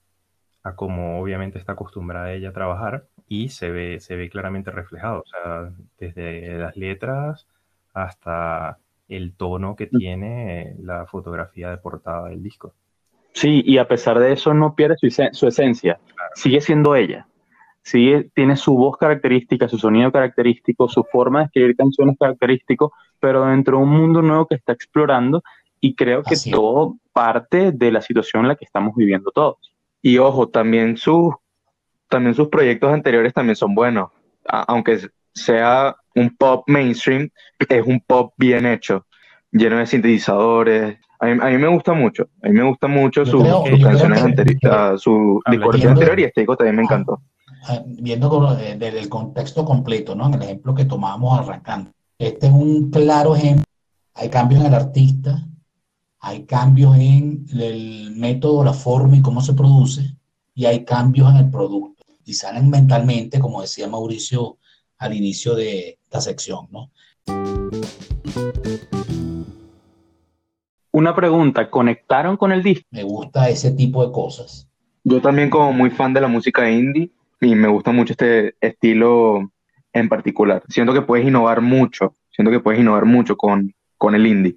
a 0.62 0.74
como 0.76 1.20
obviamente 1.20 1.58
está 1.58 1.72
acostumbrada 1.72 2.32
ella 2.32 2.50
a 2.50 2.52
trabajar 2.52 3.06
y 3.28 3.48
se 3.48 3.70
ve, 3.70 4.00
se 4.00 4.16
ve 4.16 4.28
claramente 4.28 4.70
reflejado, 4.70 5.20
o 5.20 5.26
sea, 5.26 5.70
desde 5.98 6.58
las 6.58 6.76
letras 6.76 7.46
hasta 7.94 8.78
el 9.08 9.34
tono 9.34 9.76
que 9.76 9.86
mm. 9.90 9.98
tiene 9.98 10.76
la 10.82 11.06
fotografía 11.06 11.70
de 11.70 11.78
portada 11.78 12.28
del 12.28 12.42
disco. 12.42 12.74
Sí, 13.32 13.62
y 13.64 13.78
a 13.78 13.86
pesar 13.86 14.18
de 14.18 14.32
eso 14.32 14.54
no 14.54 14.74
pierde 14.74 14.96
su, 15.32 15.46
esencia, 15.46 16.00
sigue 16.34 16.60
siendo 16.60 16.96
ella, 16.96 17.26
sigue, 17.82 18.28
tiene 18.34 18.56
su 18.56 18.74
voz 18.74 18.96
característica, 18.96 19.68
su 19.68 19.78
sonido 19.78 20.10
característico, 20.10 20.88
su 20.88 21.04
forma 21.04 21.40
de 21.40 21.44
escribir 21.46 21.76
canciones 21.76 22.16
característico, 22.18 22.92
pero 23.20 23.46
dentro 23.46 23.76
de 23.76 23.84
un 23.84 23.90
mundo 23.90 24.22
nuevo 24.22 24.46
que 24.46 24.56
está 24.56 24.72
explorando 24.72 25.42
y 25.80 25.94
creo 25.94 26.22
que 26.22 26.36
todo 26.50 26.96
parte 27.12 27.72
de 27.72 27.92
la 27.92 28.02
situación 28.02 28.42
en 28.42 28.48
la 28.48 28.56
que 28.56 28.64
estamos 28.64 28.94
viviendo 28.96 29.30
todos. 29.30 29.69
Y 30.02 30.18
ojo, 30.18 30.48
también 30.48 30.96
sus, 30.96 31.34
también 32.08 32.34
sus 32.34 32.48
proyectos 32.48 32.92
anteriores 32.92 33.32
también 33.34 33.56
son 33.56 33.74
buenos. 33.74 34.10
aunque 34.44 35.00
sea 35.34 35.96
un 36.14 36.36
pop 36.36 36.64
mainstream, 36.66 37.30
es 37.58 37.86
un 37.86 38.00
pop 38.00 38.32
bien 38.36 38.66
hecho, 38.66 39.06
lleno 39.52 39.78
de 39.78 39.86
sintetizadores. 39.86 40.98
A 41.20 41.26
mí, 41.26 41.58
me 41.58 41.68
gusta 41.68 41.92
mucho, 41.92 42.28
a 42.42 42.48
mí 42.48 42.54
me 42.54 42.64
gusta 42.64 42.88
mucho 42.88 43.26
sus, 43.26 43.42
canciones 43.82 44.22
anteriores, 44.22 45.02
su 45.02 45.40
discurso 45.50 45.88
anterior 45.90 46.18
y 46.18 46.24
este 46.24 46.46
también 46.46 46.76
me 46.76 46.82
encantó. 46.82 47.20
Ah, 47.68 47.82
viendo 47.84 48.58
eh, 48.58 48.76
desde 48.78 49.00
el 49.00 49.10
contexto 49.10 49.66
completo, 49.66 50.14
¿no? 50.14 50.28
En 50.28 50.34
el 50.34 50.42
ejemplo 50.42 50.74
que 50.74 50.86
tomamos 50.86 51.38
arrancando. 51.38 51.90
Este 52.18 52.46
es 52.46 52.52
un 52.52 52.90
claro 52.90 53.36
ejemplo. 53.36 53.64
Hay 54.14 54.30
cambios 54.30 54.62
en 54.62 54.68
el 54.68 54.74
artista, 54.74 55.46
hay 56.20 56.44
cambios 56.44 56.96
en 56.96 57.46
el 57.52 58.14
método, 58.16 58.62
la 58.62 58.74
forma 58.74 59.16
y 59.16 59.22
cómo 59.22 59.40
se 59.40 59.54
produce, 59.54 60.16
y 60.54 60.66
hay 60.66 60.84
cambios 60.84 61.30
en 61.30 61.36
el 61.36 61.50
producto. 61.50 62.04
Y 62.24 62.34
salen 62.34 62.68
mentalmente, 62.68 63.40
como 63.40 63.62
decía 63.62 63.88
Mauricio 63.88 64.58
al 64.98 65.14
inicio 65.14 65.54
de 65.54 65.98
esta 66.04 66.20
sección, 66.20 66.68
¿no? 66.70 66.90
Una 70.92 71.14
pregunta, 71.14 71.70
¿conectaron 71.70 72.36
con 72.36 72.52
el 72.52 72.62
disco? 72.62 72.86
Me 72.90 73.02
gusta 73.02 73.48
ese 73.48 73.70
tipo 73.70 74.04
de 74.04 74.12
cosas. 74.12 74.68
Yo 75.02 75.22
también 75.22 75.48
como 75.48 75.72
muy 75.72 75.90
fan 75.90 76.12
de 76.12 76.20
la 76.20 76.28
música 76.28 76.70
indie 76.70 77.10
y 77.40 77.54
me 77.54 77.68
gusta 77.68 77.90
mucho 77.90 78.12
este 78.12 78.54
estilo 78.60 79.50
en 79.94 80.08
particular. 80.10 80.62
Siento 80.68 80.92
que 80.92 81.00
puedes 81.00 81.26
innovar 81.26 81.62
mucho, 81.62 82.16
siento 82.30 82.50
que 82.50 82.60
puedes 82.60 82.80
innovar 82.80 83.06
mucho 83.06 83.36
con, 83.36 83.74
con 83.96 84.14
el 84.14 84.26
indie. 84.26 84.56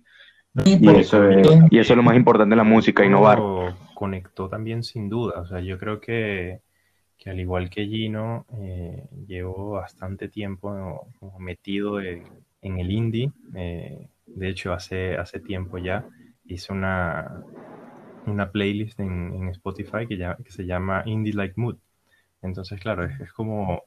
Y 0.66 0.88
eso, 1.00 1.30
es, 1.30 1.90
lo 1.90 2.04
más 2.04 2.16
importante 2.16 2.52
de 2.52 2.58
la 2.58 2.64
música, 2.64 3.04
innovar. 3.04 3.40
Conectó 3.96 4.50
también 4.50 4.84
sin 4.84 5.10
duda. 5.10 5.42
O 5.42 5.48
sea, 5.48 5.60
yo 5.62 5.80
creo 5.80 6.00
que, 6.00 6.62
al 7.26 7.40
igual 7.40 7.70
que 7.72 7.88
Gino, 7.88 8.46
eh, 8.60 9.04
llevo 9.26 9.72
bastante 9.72 10.30
tiempo 10.30 11.08
metido 11.40 12.00
en, 12.00 12.24
el 12.62 12.92
indie. 12.92 13.32
Eh, 13.56 14.10
de 14.28 14.50
hecho, 14.50 14.74
hace, 14.74 15.18
hace 15.18 15.40
tiempo 15.40 15.80
ya 15.80 16.06
hice 16.46 16.72
una, 16.72 17.44
una 18.28 18.52
playlist 18.52 19.00
en, 19.00 19.50
Spotify 19.50 20.08
que, 20.08 20.18
ya, 20.18 20.38
que 20.38 20.52
se 20.52 20.66
llama 20.66 21.02
Indie 21.06 21.34
Like 21.34 21.56
Mood. 21.58 21.78
Entonces, 22.44 22.80
claro, 22.80 23.06
es, 23.06 23.20
es, 23.20 23.34
como 23.34 23.84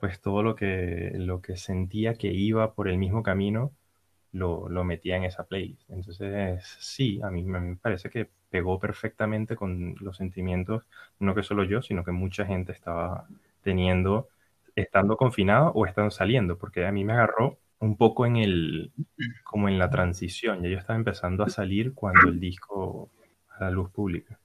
pues 0.00 0.20
todo 0.20 0.42
lo 0.42 0.54
que, 0.54 1.12
lo 1.14 1.40
que 1.40 1.56
sentía 1.56 2.14
que 2.14 2.30
iba 2.30 2.74
por 2.74 2.88
el 2.88 2.98
mismo 2.98 3.22
camino 3.22 3.72
lo, 4.34 4.68
lo, 4.68 4.84
metía 4.84 5.16
en 5.16 5.24
esa 5.24 5.44
playlist. 5.44 5.88
Entonces, 5.90 6.62
sí, 6.80 7.20
a 7.22 7.30
mí 7.30 7.44
me 7.44 7.76
parece 7.76 8.10
que 8.10 8.28
pegó 8.50 8.78
perfectamente 8.78 9.56
con 9.56 9.94
los 10.00 10.16
sentimientos, 10.16 10.82
no 11.20 11.34
que 11.34 11.42
solo 11.42 11.64
yo, 11.64 11.82
sino 11.82 12.04
que 12.04 12.10
mucha 12.10 12.44
gente 12.44 12.72
estaba 12.72 13.26
teniendo, 13.62 14.28
estando 14.76 15.16
confinado 15.16 15.70
o 15.74 15.86
estando 15.86 16.10
saliendo, 16.10 16.58
porque 16.58 16.84
a 16.84 16.92
mí 16.92 17.04
me 17.04 17.12
agarró 17.12 17.58
un 17.78 17.96
poco 17.96 18.26
en 18.26 18.36
el, 18.36 18.92
como 19.44 19.68
en 19.68 19.78
la 19.78 19.90
transición, 19.90 20.62
ya 20.62 20.68
yo 20.68 20.78
estaba 20.78 20.98
empezando 20.98 21.44
a 21.44 21.48
salir 21.48 21.94
cuando 21.94 22.28
el 22.28 22.40
disco 22.40 23.10
a 23.56 23.64
la 23.64 23.70
luz 23.70 23.90
pública. 23.90 24.38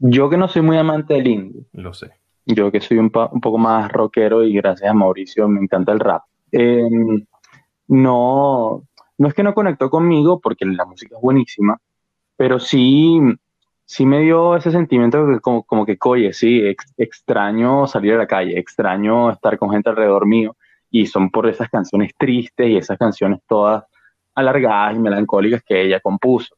Yo 0.00 0.30
que 0.30 0.36
no 0.36 0.46
soy 0.48 0.62
muy 0.62 0.76
amante 0.76 1.14
del 1.14 1.26
indie. 1.26 1.66
Lo 1.72 1.92
sé. 1.92 2.17
Yo 2.50 2.72
que 2.72 2.80
soy 2.80 2.96
un, 2.96 3.10
poco 3.10 3.58
más 3.58 3.92
rockero 3.92 4.42
y 4.42 4.54
gracias 4.54 4.90
a 4.90 4.94
Mauricio 4.94 5.46
me 5.48 5.60
encanta 5.60 5.92
el 5.92 6.00
rap. 6.00 6.22
Em, 6.50 7.26
no, 7.88 8.84
no 9.18 9.28
es 9.28 9.34
que 9.34 9.42
no 9.42 9.52
conectó 9.52 9.90
conmigo 9.90 10.40
porque 10.40 10.64
la 10.64 10.86
música 10.86 11.16
es 11.16 11.20
buenísima, 11.20 11.78
pero 12.36 12.58
sí, 12.58 13.20
sí 13.84 14.06
me 14.06 14.20
dio 14.20 14.56
ese 14.56 14.70
sentimiento 14.70 15.26
de 15.26 15.40
como, 15.40 15.62
como 15.64 15.84
que, 15.84 15.98
oye, 16.02 16.32
sí, 16.32 16.62
extraño 16.96 17.86
salir 17.86 18.14
a 18.14 18.18
la 18.18 18.26
calle, 18.26 18.58
extraño 18.58 19.30
estar 19.30 19.58
con 19.58 19.70
gente 19.70 19.90
alrededor 19.90 20.26
mío 20.26 20.56
y 20.90 21.06
son 21.06 21.30
por 21.30 21.48
esas 21.48 21.68
canciones 21.68 22.12
tristes 22.16 22.66
y 22.66 22.78
esas 22.78 22.96
canciones 22.96 23.40
todas 23.46 23.84
alargadas 24.34 24.96
y 24.96 25.00
melancólicas 25.00 25.62
que 25.62 25.82
ella 25.82 26.00
compuso. 26.00 26.57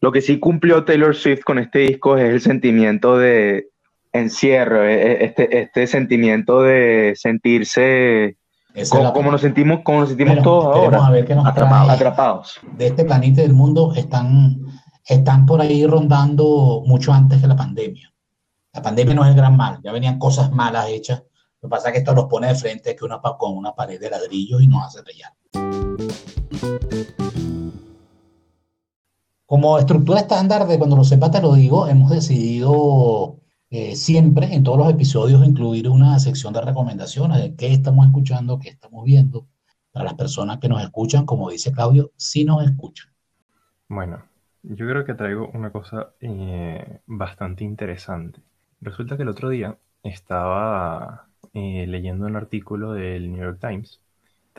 Lo 0.00 0.12
que 0.12 0.20
sí 0.20 0.38
cumplió 0.38 0.84
Taylor 0.84 1.14
Swift 1.14 1.42
con 1.42 1.58
este 1.58 1.80
disco 1.80 2.16
es 2.16 2.30
el 2.30 2.40
sentimiento 2.40 3.18
de 3.18 3.68
encierro, 4.12 4.84
e, 4.84 4.94
e, 4.94 5.24
este, 5.24 5.60
este 5.60 5.86
sentimiento 5.86 6.62
de 6.62 7.14
sentirse 7.16 8.36
como, 9.12 9.30
nos 9.30 9.40
sentimos, 9.40 9.80
como 9.82 10.00
nos 10.00 10.10
sentimos 10.10 10.42
todos 10.42 10.76
ahora, 10.76 11.06
atrapados, 11.88 12.60
De 12.76 12.86
este 12.86 13.04
planeta 13.04 13.42
del 13.42 13.52
mundo 13.52 13.92
están, 13.94 14.60
están 15.04 15.46
por 15.46 15.60
ahí 15.60 15.86
rondando 15.86 16.82
mucho 16.86 17.12
antes 17.12 17.40
que 17.40 17.46
la 17.46 17.56
pandemia. 17.56 18.12
La 18.72 18.82
pandemia 18.82 19.14
no 19.14 19.24
es 19.24 19.30
el 19.30 19.36
gran 19.36 19.56
mal, 19.56 19.80
ya 19.82 19.90
venían 19.90 20.18
cosas 20.18 20.52
malas 20.52 20.88
hechas. 20.88 21.24
Lo 21.60 21.68
que 21.68 21.70
pasa 21.70 21.88
es 21.88 21.94
que 21.94 21.98
esto 21.98 22.14
los 22.14 22.26
pone 22.26 22.48
de 22.48 22.54
frente 22.54 22.94
que 22.94 23.04
una, 23.04 23.20
con 23.20 23.56
una 23.56 23.74
pared 23.74 23.98
de 23.98 24.10
ladrillos 24.10 24.62
y 24.62 24.68
nos 24.68 24.86
hace 24.86 25.02
brillar. 25.02 25.32
Como 29.48 29.78
estructura 29.78 30.20
estándar 30.20 30.66
de 30.66 30.76
cuando 30.76 30.94
lo 30.94 31.04
sepa 31.04 31.30
te 31.30 31.40
lo 31.40 31.54
digo, 31.54 31.88
hemos 31.88 32.10
decidido 32.10 33.38
eh, 33.70 33.96
siempre 33.96 34.54
en 34.54 34.62
todos 34.62 34.76
los 34.76 34.90
episodios 34.90 35.42
incluir 35.42 35.88
una 35.88 36.18
sección 36.18 36.52
de 36.52 36.60
recomendaciones 36.60 37.38
de 37.38 37.56
qué 37.56 37.72
estamos 37.72 38.04
escuchando, 38.04 38.58
qué 38.58 38.68
estamos 38.68 39.06
viendo, 39.06 39.46
para 39.90 40.04
las 40.04 40.14
personas 40.16 40.58
que 40.58 40.68
nos 40.68 40.82
escuchan, 40.82 41.24
como 41.24 41.48
dice 41.48 41.72
Claudio, 41.72 42.12
si 42.16 42.44
nos 42.44 42.62
escuchan. 42.62 43.10
Bueno, 43.88 44.22
yo 44.64 44.86
creo 44.86 45.06
que 45.06 45.14
traigo 45.14 45.50
una 45.54 45.72
cosa 45.72 46.10
eh, 46.20 47.00
bastante 47.06 47.64
interesante. 47.64 48.42
Resulta 48.82 49.16
que 49.16 49.22
el 49.22 49.30
otro 49.30 49.48
día 49.48 49.78
estaba 50.02 51.26
eh, 51.54 51.86
leyendo 51.86 52.26
un 52.26 52.36
artículo 52.36 52.92
del 52.92 53.32
New 53.32 53.40
York 53.40 53.60
Times 53.66 53.98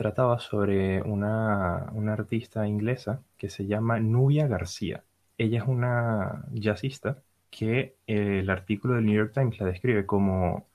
trataba 0.00 0.38
sobre 0.38 1.02
una, 1.02 1.90
artista 2.10 2.66
inglesa 2.66 3.20
que 3.36 3.50
se 3.50 3.66
llama 3.66 4.00
Nubia 4.00 4.46
García. 4.46 5.04
Ella 5.36 5.58
es 5.58 5.68
una 5.68 6.46
jazzista 6.54 7.18
que 7.50 7.96
el 8.06 8.48
artículo 8.48 8.94
del 8.94 9.04
New 9.04 9.14
York 9.14 9.32
Times 9.34 9.60
la 9.60 9.66
describe 9.66 10.06
como 10.06 10.66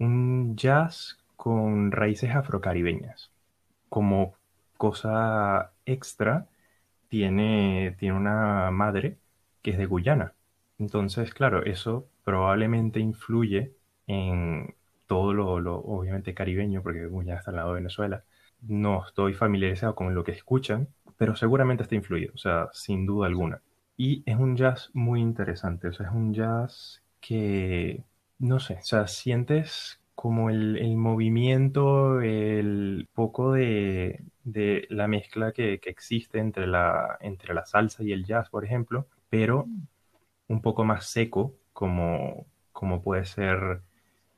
un 0.00 0.56
jazz 0.56 1.18
con 1.36 1.92
raíces 1.92 2.34
afrocaribeñas. 2.34 3.30
Como 3.88 4.34
cosa 4.76 5.70
extra, 5.86 6.48
tiene, 7.08 7.94
tiene 8.00 8.16
una 8.16 8.72
madre 8.72 9.18
que 9.62 9.70
es 9.70 9.78
de 9.78 9.86
Guyana. 9.86 10.34
Entonces, 10.80 11.32
claro, 11.32 11.64
eso 11.64 12.08
probablemente 12.24 12.98
influye 12.98 13.72
en 14.08 14.74
todo 15.06 15.32
lo, 15.32 15.60
lo 15.60 15.76
obviamente 15.76 16.34
caribeño, 16.34 16.82
porque 16.82 17.06
Guyana 17.06 17.38
está 17.38 17.52
al 17.52 17.58
lado 17.58 17.68
de 17.68 17.76
Venezuela, 17.76 18.24
no 18.62 19.04
estoy 19.06 19.34
familiarizado 19.34 19.94
con 19.94 20.14
lo 20.14 20.24
que 20.24 20.32
escuchan, 20.32 20.88
pero 21.16 21.36
seguramente 21.36 21.82
está 21.84 21.94
influido, 21.94 22.32
o 22.34 22.38
sea, 22.38 22.68
sin 22.72 23.06
duda 23.06 23.26
alguna. 23.26 23.62
Y 23.96 24.22
es 24.26 24.36
un 24.36 24.56
jazz 24.56 24.90
muy 24.94 25.20
interesante, 25.20 25.88
o 25.88 25.92
sea, 25.92 26.06
es 26.06 26.12
un 26.12 26.34
jazz 26.34 27.02
que, 27.20 28.04
no 28.38 28.58
sé, 28.60 28.74
o 28.74 28.84
sea, 28.84 29.06
sientes 29.06 30.00
como 30.14 30.50
el, 30.50 30.96
movimiento, 30.96 32.20
el 32.20 33.08
poco 33.12 33.52
de, 33.52 34.24
la 34.88 35.08
mezcla 35.08 35.52
que, 35.52 35.80
existe 35.84 36.38
entre 36.38 36.66
la, 36.66 37.18
entre 37.20 37.54
la 37.54 37.66
salsa 37.66 38.02
y 38.02 38.12
el 38.12 38.24
jazz, 38.24 38.48
por 38.50 38.64
ejemplo, 38.64 39.06
pero 39.30 39.66
un 40.48 40.62
poco 40.62 40.84
más 40.84 41.06
seco, 41.06 41.54
como, 41.72 42.46
como 42.72 43.02
puede 43.02 43.24
ser 43.24 43.82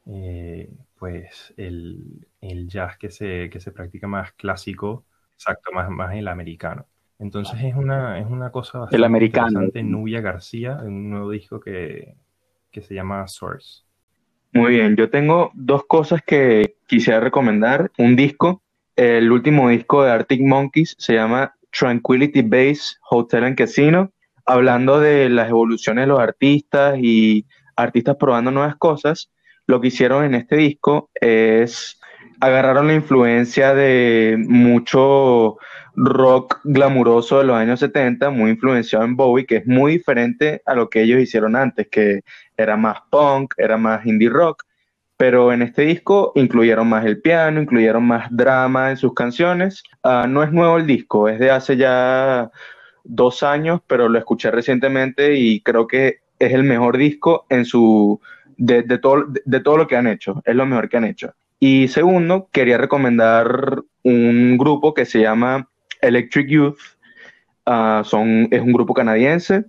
eh, 0.06 0.70
pues 0.98 1.54
el, 1.56 2.26
jazz 2.68 2.96
que 2.98 3.10
se, 3.10 3.48
que 3.50 3.60
se 3.60 3.72
practica 3.72 4.06
más 4.06 4.32
clásico, 4.32 5.04
exacto, 5.34 5.72
más, 5.72 5.90
más 5.90 6.14
el 6.14 6.28
americano. 6.28 6.86
Entonces 7.18 7.62
es 7.62 7.74
una, 7.74 8.18
es 8.18 8.26
una 8.26 8.50
cosa 8.50 8.78
bastante 8.78 8.96
el 8.96 9.04
americano. 9.04 9.48
interesante. 9.48 9.82
Nubia 9.82 10.20
García, 10.20 10.78
en 10.80 10.88
un 10.88 11.10
nuevo 11.10 11.30
disco 11.30 11.60
que, 11.60 12.16
que 12.70 12.82
se 12.82 12.94
llama 12.94 13.26
Source. 13.28 13.84
Muy 14.52 14.74
bien, 14.74 14.96
yo 14.96 15.10
tengo 15.10 15.50
dos 15.54 15.84
cosas 15.86 16.22
que 16.22 16.76
quisiera 16.86 17.20
recomendar. 17.20 17.90
Un 17.98 18.14
disco, 18.14 18.62
el 18.94 19.32
último 19.32 19.68
disco 19.68 20.04
de 20.04 20.12
Arctic 20.12 20.40
Monkeys 20.42 20.94
se 20.98 21.14
llama 21.14 21.54
Tranquility 21.70 22.42
Base 22.42 22.96
Hotel 23.10 23.44
and 23.44 23.56
Casino, 23.56 24.12
hablando 24.46 25.00
de 25.00 25.28
las 25.28 25.48
evoluciones 25.48 26.02
de 26.02 26.06
los 26.06 26.20
artistas 26.20 26.98
y 27.00 27.46
artistas 27.74 28.16
probando 28.16 28.50
nuevas 28.50 28.76
cosas. 28.76 29.30
Lo 29.66 29.80
que 29.80 29.88
hicieron 29.88 30.24
en 30.24 30.34
este 30.34 30.56
disco 30.56 31.10
es 31.14 31.98
agarraron 32.40 32.88
la 32.88 32.94
influencia 32.94 33.74
de 33.74 34.36
mucho 34.38 35.56
rock 35.96 36.60
glamuroso 36.64 37.38
de 37.38 37.44
los 37.44 37.56
años 37.56 37.80
70, 37.80 38.30
muy 38.30 38.50
influenciado 38.50 39.04
en 39.04 39.16
Bowie, 39.16 39.46
que 39.46 39.56
es 39.56 39.66
muy 39.66 39.92
diferente 39.92 40.60
a 40.66 40.74
lo 40.74 40.88
que 40.90 41.02
ellos 41.02 41.20
hicieron 41.20 41.56
antes, 41.56 41.88
que 41.88 42.22
era 42.56 42.76
más 42.76 42.98
punk, 43.10 43.54
era 43.56 43.76
más 43.76 44.04
indie 44.04 44.28
rock, 44.28 44.64
pero 45.16 45.52
en 45.52 45.62
este 45.62 45.82
disco 45.82 46.32
incluyeron 46.34 46.88
más 46.88 47.04
el 47.06 47.20
piano, 47.20 47.62
incluyeron 47.62 48.04
más 48.04 48.26
drama 48.30 48.90
en 48.90 48.96
sus 48.96 49.14
canciones. 49.14 49.82
Ah, 50.02 50.26
no 50.28 50.42
es 50.42 50.52
nuevo 50.52 50.76
el 50.76 50.86
disco, 50.86 51.28
es 51.28 51.38
de 51.38 51.50
hace 51.50 51.76
ya 51.76 52.50
dos 53.04 53.42
años, 53.42 53.80
pero 53.86 54.08
lo 54.08 54.18
escuché 54.18 54.50
recientemente 54.50 55.34
y 55.34 55.60
creo 55.60 55.86
que 55.86 56.18
es 56.38 56.52
el 56.52 56.64
mejor 56.64 56.96
disco 56.96 57.46
en 57.48 57.64
su 57.64 58.20
de, 58.56 58.82
todo, 58.98 59.24
de 59.44 59.60
todo 59.60 59.76
lo 59.76 59.86
que 59.86 59.96
han 59.96 60.06
hecho, 60.06 60.42
es 60.44 60.54
lo 60.54 60.66
mejor 60.66 60.88
que 60.88 60.96
han 60.96 61.04
hecho. 61.04 61.34
Y 61.60 61.88
segundo, 61.88 62.48
quería 62.52 62.78
recomendar 62.78 63.82
un 64.02 64.58
grupo 64.58 64.92
que 64.92 65.06
se 65.06 65.20
llama 65.20 65.68
Electric 66.00 66.48
Youth. 66.48 66.78
Ah, 67.64 68.02
son, 68.04 68.48
es 68.50 68.60
un 68.60 68.72
grupo 68.72 68.92
canadiense. 68.92 69.64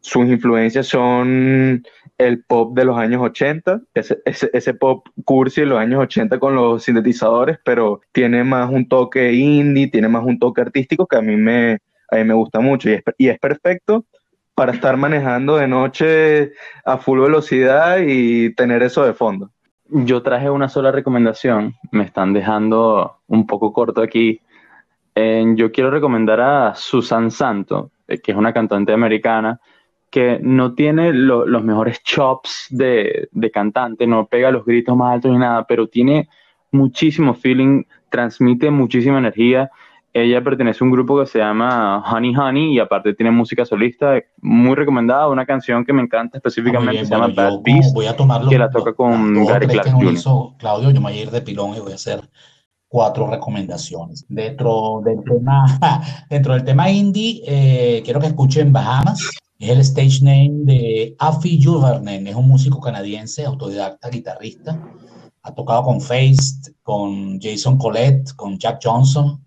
Sus 0.00 0.26
influencias 0.26 0.86
son 0.86 1.82
el 2.18 2.44
pop 2.44 2.76
de 2.76 2.84
los 2.84 2.96
años 2.96 3.22
80, 3.22 3.80
ese, 3.94 4.20
ese, 4.24 4.74
pop 4.74 5.06
cursi 5.24 5.62
de 5.62 5.66
los 5.66 5.78
años 5.78 6.00
80 6.02 6.38
con 6.38 6.54
los 6.54 6.84
sintetizadores, 6.84 7.58
pero 7.64 8.00
tiene 8.12 8.44
más 8.44 8.70
un 8.70 8.88
toque 8.88 9.32
indie, 9.32 9.88
tiene 9.88 10.08
más 10.08 10.24
un 10.24 10.38
toque 10.38 10.60
artístico 10.60 11.06
que 11.06 11.16
a 11.16 11.22
mí 11.22 11.36
me, 11.36 11.80
a 12.10 12.16
mí 12.16 12.24
me 12.24 12.34
gusta 12.34 12.60
mucho 12.60 12.90
y 12.90 13.02
y 13.18 13.28
es 13.28 13.38
perfecto 13.38 14.06
para 14.56 14.72
estar 14.72 14.96
manejando 14.96 15.58
de 15.58 15.68
noche 15.68 16.52
a 16.86 16.96
full 16.96 17.20
velocidad 17.20 17.98
y 18.04 18.54
tener 18.54 18.82
eso 18.82 19.04
de 19.04 19.12
fondo. 19.12 19.50
Yo 19.90 20.22
traje 20.22 20.48
una 20.48 20.70
sola 20.70 20.90
recomendación, 20.90 21.74
me 21.92 22.04
están 22.04 22.32
dejando 22.32 23.18
un 23.26 23.46
poco 23.46 23.74
corto 23.74 24.00
aquí. 24.00 24.40
yo 25.14 25.70
quiero 25.72 25.90
recomendar 25.90 26.40
a 26.40 26.74
Susan 26.74 27.30
Santo, 27.30 27.90
eh, 28.08 28.18
que 28.18 28.32
es 28.32 28.38
una 28.38 28.54
cantante 28.54 28.94
americana 28.94 29.60
que 30.10 30.38
no 30.40 30.74
tiene 30.74 31.12
los 31.12 31.62
mejores 31.62 32.02
chops 32.02 32.68
de, 32.70 33.28
de, 33.32 33.50
cantante, 33.50 34.06
no 34.06 34.26
pega 34.26 34.50
los 34.50 34.64
gritos 34.64 34.96
más 34.96 35.14
altos 35.14 35.32
ni 35.32 35.38
nada, 35.38 35.66
pero 35.66 35.86
tiene 35.88 36.30
muchísimo 36.72 37.34
feeling, 37.34 37.84
transmite 38.08 38.70
muchísima 38.70 39.18
energía 39.18 39.70
ella 40.22 40.42
pertenece 40.42 40.82
a 40.82 40.84
un 40.86 40.92
grupo 40.92 41.20
que 41.20 41.26
se 41.26 41.38
llama 41.38 42.02
Honey 42.10 42.34
Honey 42.34 42.74
y 42.74 42.78
aparte 42.78 43.12
tiene 43.12 43.30
música 43.30 43.66
solista 43.66 44.14
muy 44.40 44.74
recomendada, 44.74 45.28
una 45.28 45.44
canción 45.44 45.84
que 45.84 45.92
me 45.92 46.02
encanta 46.02 46.38
específicamente 46.38 47.04
se 47.04 47.10
llama 47.10 47.28
Bad 47.28 47.60
Beast, 47.62 47.94
voy 47.94 48.06
a 48.06 48.16
tomarlo, 48.16 48.48
que 48.48 48.58
la 48.58 48.70
toca 48.70 48.94
con 48.94 49.44
Gary 49.44 49.66
Clark. 49.66 49.90
Claudio, 50.58 50.90
yo 50.90 51.00
me 51.00 51.10
voy 51.10 51.18
a 51.18 51.22
ir 51.22 51.30
de 51.30 51.42
pilón 51.42 51.76
y 51.76 51.80
voy 51.80 51.92
a 51.92 51.96
hacer 51.96 52.20
cuatro 52.88 53.26
recomendaciones. 53.26 54.24
Dentro 54.28 55.02
del 55.04 55.22
tema, 55.22 55.66
dentro 56.30 56.54
del 56.54 56.64
tema 56.64 56.90
indie, 56.90 57.42
eh, 57.46 58.02
quiero 58.02 58.18
que 58.18 58.28
escuchen 58.28 58.72
Bahamas. 58.72 59.20
Es 59.58 59.70
el 59.70 59.80
stage 59.80 60.20
name 60.22 60.64
de 60.64 61.16
Afi 61.18 61.62
Juvernen, 61.62 62.26
es 62.26 62.34
un 62.34 62.48
músico 62.48 62.80
canadiense, 62.80 63.44
autodidacta, 63.44 64.08
guitarrista. 64.08 64.78
Ha 65.42 65.54
tocado 65.54 65.82
con 65.82 66.00
Feist, 66.00 66.70
con 66.82 67.38
Jason 67.40 67.78
Collette, 67.78 68.34
con 68.34 68.58
Jack 68.58 68.80
Johnson, 68.82 69.45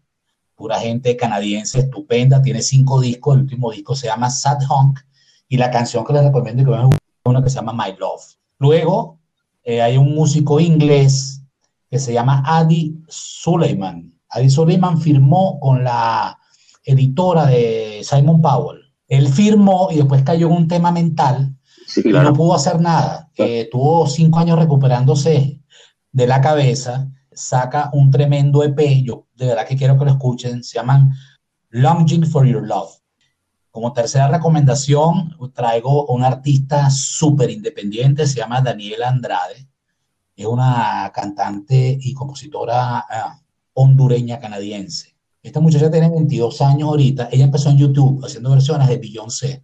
pura 0.59 0.77
gente 0.77 1.15
canadiense 1.15 1.79
estupenda, 1.79 2.41
tiene 2.41 2.61
cinco 2.61 2.99
discos, 2.99 3.35
el 3.35 3.43
último 3.43 3.71
disco 3.71 3.95
se 3.95 4.07
llama 4.07 4.29
Sad 4.29 4.59
Honk 4.67 4.99
y 5.47 5.55
la 5.55 5.71
canción 5.71 6.03
que 6.03 6.11
les 6.11 6.21
recomiendo 6.21 6.65
que 6.65 6.77
es 6.77 6.99
una 7.23 7.41
que 7.41 7.49
se 7.49 7.55
llama 7.55 7.71
My 7.71 7.95
Love. 7.97 8.21
Luego 8.57 9.19
eh, 9.63 9.81
hay 9.81 9.95
un 9.95 10.13
músico 10.13 10.59
inglés 10.59 11.41
que 11.89 11.97
se 11.97 12.11
llama 12.11 12.43
Adi 12.45 12.93
Suleiman. 13.07 14.13
Adi 14.27 14.49
Suleiman 14.49 14.99
firmó 14.99 15.61
con 15.61 15.85
la 15.85 16.37
editora 16.83 17.45
de 17.45 18.01
Simon 18.03 18.41
Powell. 18.41 18.81
Él 19.07 19.29
firmó 19.29 19.87
y 19.91 19.95
después 19.95 20.23
cayó 20.23 20.47
en 20.47 20.53
un 20.53 20.67
tema 20.67 20.91
mental 20.91 21.55
y 21.95 22.09
no 22.09 22.33
pudo 22.33 22.55
hacer 22.55 22.81
nada. 22.81 23.31
Eh, 23.37 23.69
tuvo 23.71 24.07
cinco 24.07 24.39
años 24.39 24.59
recuperándose 24.59 25.61
de 26.11 26.27
la 26.27 26.41
cabeza 26.41 27.09
saca 27.31 27.89
un 27.93 28.11
tremendo 28.11 28.63
EP, 28.63 29.03
yo 29.03 29.27
de 29.35 29.47
verdad 29.47 29.67
que 29.67 29.75
quiero 29.75 29.97
que 29.97 30.05
lo 30.05 30.11
escuchen, 30.11 30.63
se 30.63 30.77
llaman 30.77 31.13
Longing 31.69 32.25
for 32.25 32.45
Your 32.45 32.65
Love. 32.67 32.91
Como 33.71 33.93
tercera 33.93 34.27
recomendación, 34.27 35.35
traigo 35.53 36.07
un 36.07 36.23
artista 36.23 36.89
súper 36.89 37.51
independiente, 37.51 38.25
se 38.27 38.39
llama 38.39 38.61
Daniela 38.61 39.09
Andrade. 39.09 39.67
Es 40.35 40.45
una 40.45 41.11
cantante 41.13 41.97
y 42.01 42.13
compositora 42.13 42.99
ah, 42.99 43.39
hondureña 43.73 44.39
canadiense. 44.39 45.15
Esta 45.41 45.59
muchacha 45.59 45.89
tiene 45.89 46.09
22 46.09 46.61
años 46.61 46.89
ahorita. 46.89 47.29
Ella 47.31 47.45
empezó 47.45 47.69
en 47.69 47.77
YouTube 47.77 48.25
haciendo 48.25 48.51
versiones 48.51 48.87
de 48.87 48.97
Beyoncé 48.97 49.63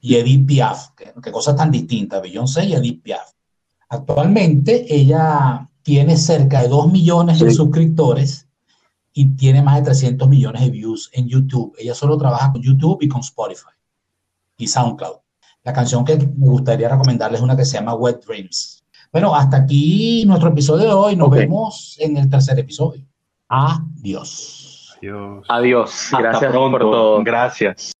y 0.00 0.16
Edith 0.16 0.46
Piaf, 0.46 0.90
que, 0.96 1.30
cosas 1.30 1.56
tan 1.56 1.70
distintas, 1.70 2.20
Beyoncé 2.20 2.64
y 2.64 2.74
Edith 2.74 3.02
Piaf. 3.02 3.30
Actualmente 3.88 4.86
ella 4.92 5.70
tiene 5.84 6.16
cerca 6.16 6.62
de 6.62 6.68
2 6.68 6.90
millones 6.90 7.38
de 7.38 7.52
suscriptores 7.52 8.48
y 9.12 9.36
tiene 9.36 9.62
más 9.62 9.76
de 9.76 9.82
300 9.82 10.28
millones 10.28 10.62
de 10.62 10.70
views 10.70 11.10
en 11.12 11.28
YouTube. 11.28 11.74
Ella 11.78 11.94
solo 11.94 12.18
trabaja 12.18 12.50
con 12.50 12.62
YouTube 12.62 12.98
y 13.02 13.08
con 13.08 13.20
Spotify 13.20 13.70
y 14.56 14.66
SoundCloud. 14.66 15.18
La 15.62 15.72
canción 15.72 16.04
que 16.04 16.16
me 16.16 16.48
gustaría 16.48 16.88
recomendarles 16.88 17.38
es 17.38 17.44
una 17.44 17.56
que 17.56 17.64
se 17.64 17.78
llama 17.78 17.94
Wet 17.94 18.24
Dreams. 18.26 18.82
Bueno, 19.12 19.34
hasta 19.34 19.58
aquí 19.58 20.24
nuestro 20.26 20.48
episodio 20.48 20.86
de 20.86 20.92
hoy. 20.92 21.16
Nos 21.16 21.30
vemos 21.30 21.96
en 22.00 22.16
el 22.16 22.28
tercer 22.28 22.58
episodio. 22.58 23.06
Adiós. 23.48 24.96
Adiós. 25.48 26.08
Gracias 26.18 26.52
por 26.52 26.80
todo. 26.80 27.22
Gracias. 27.22 27.93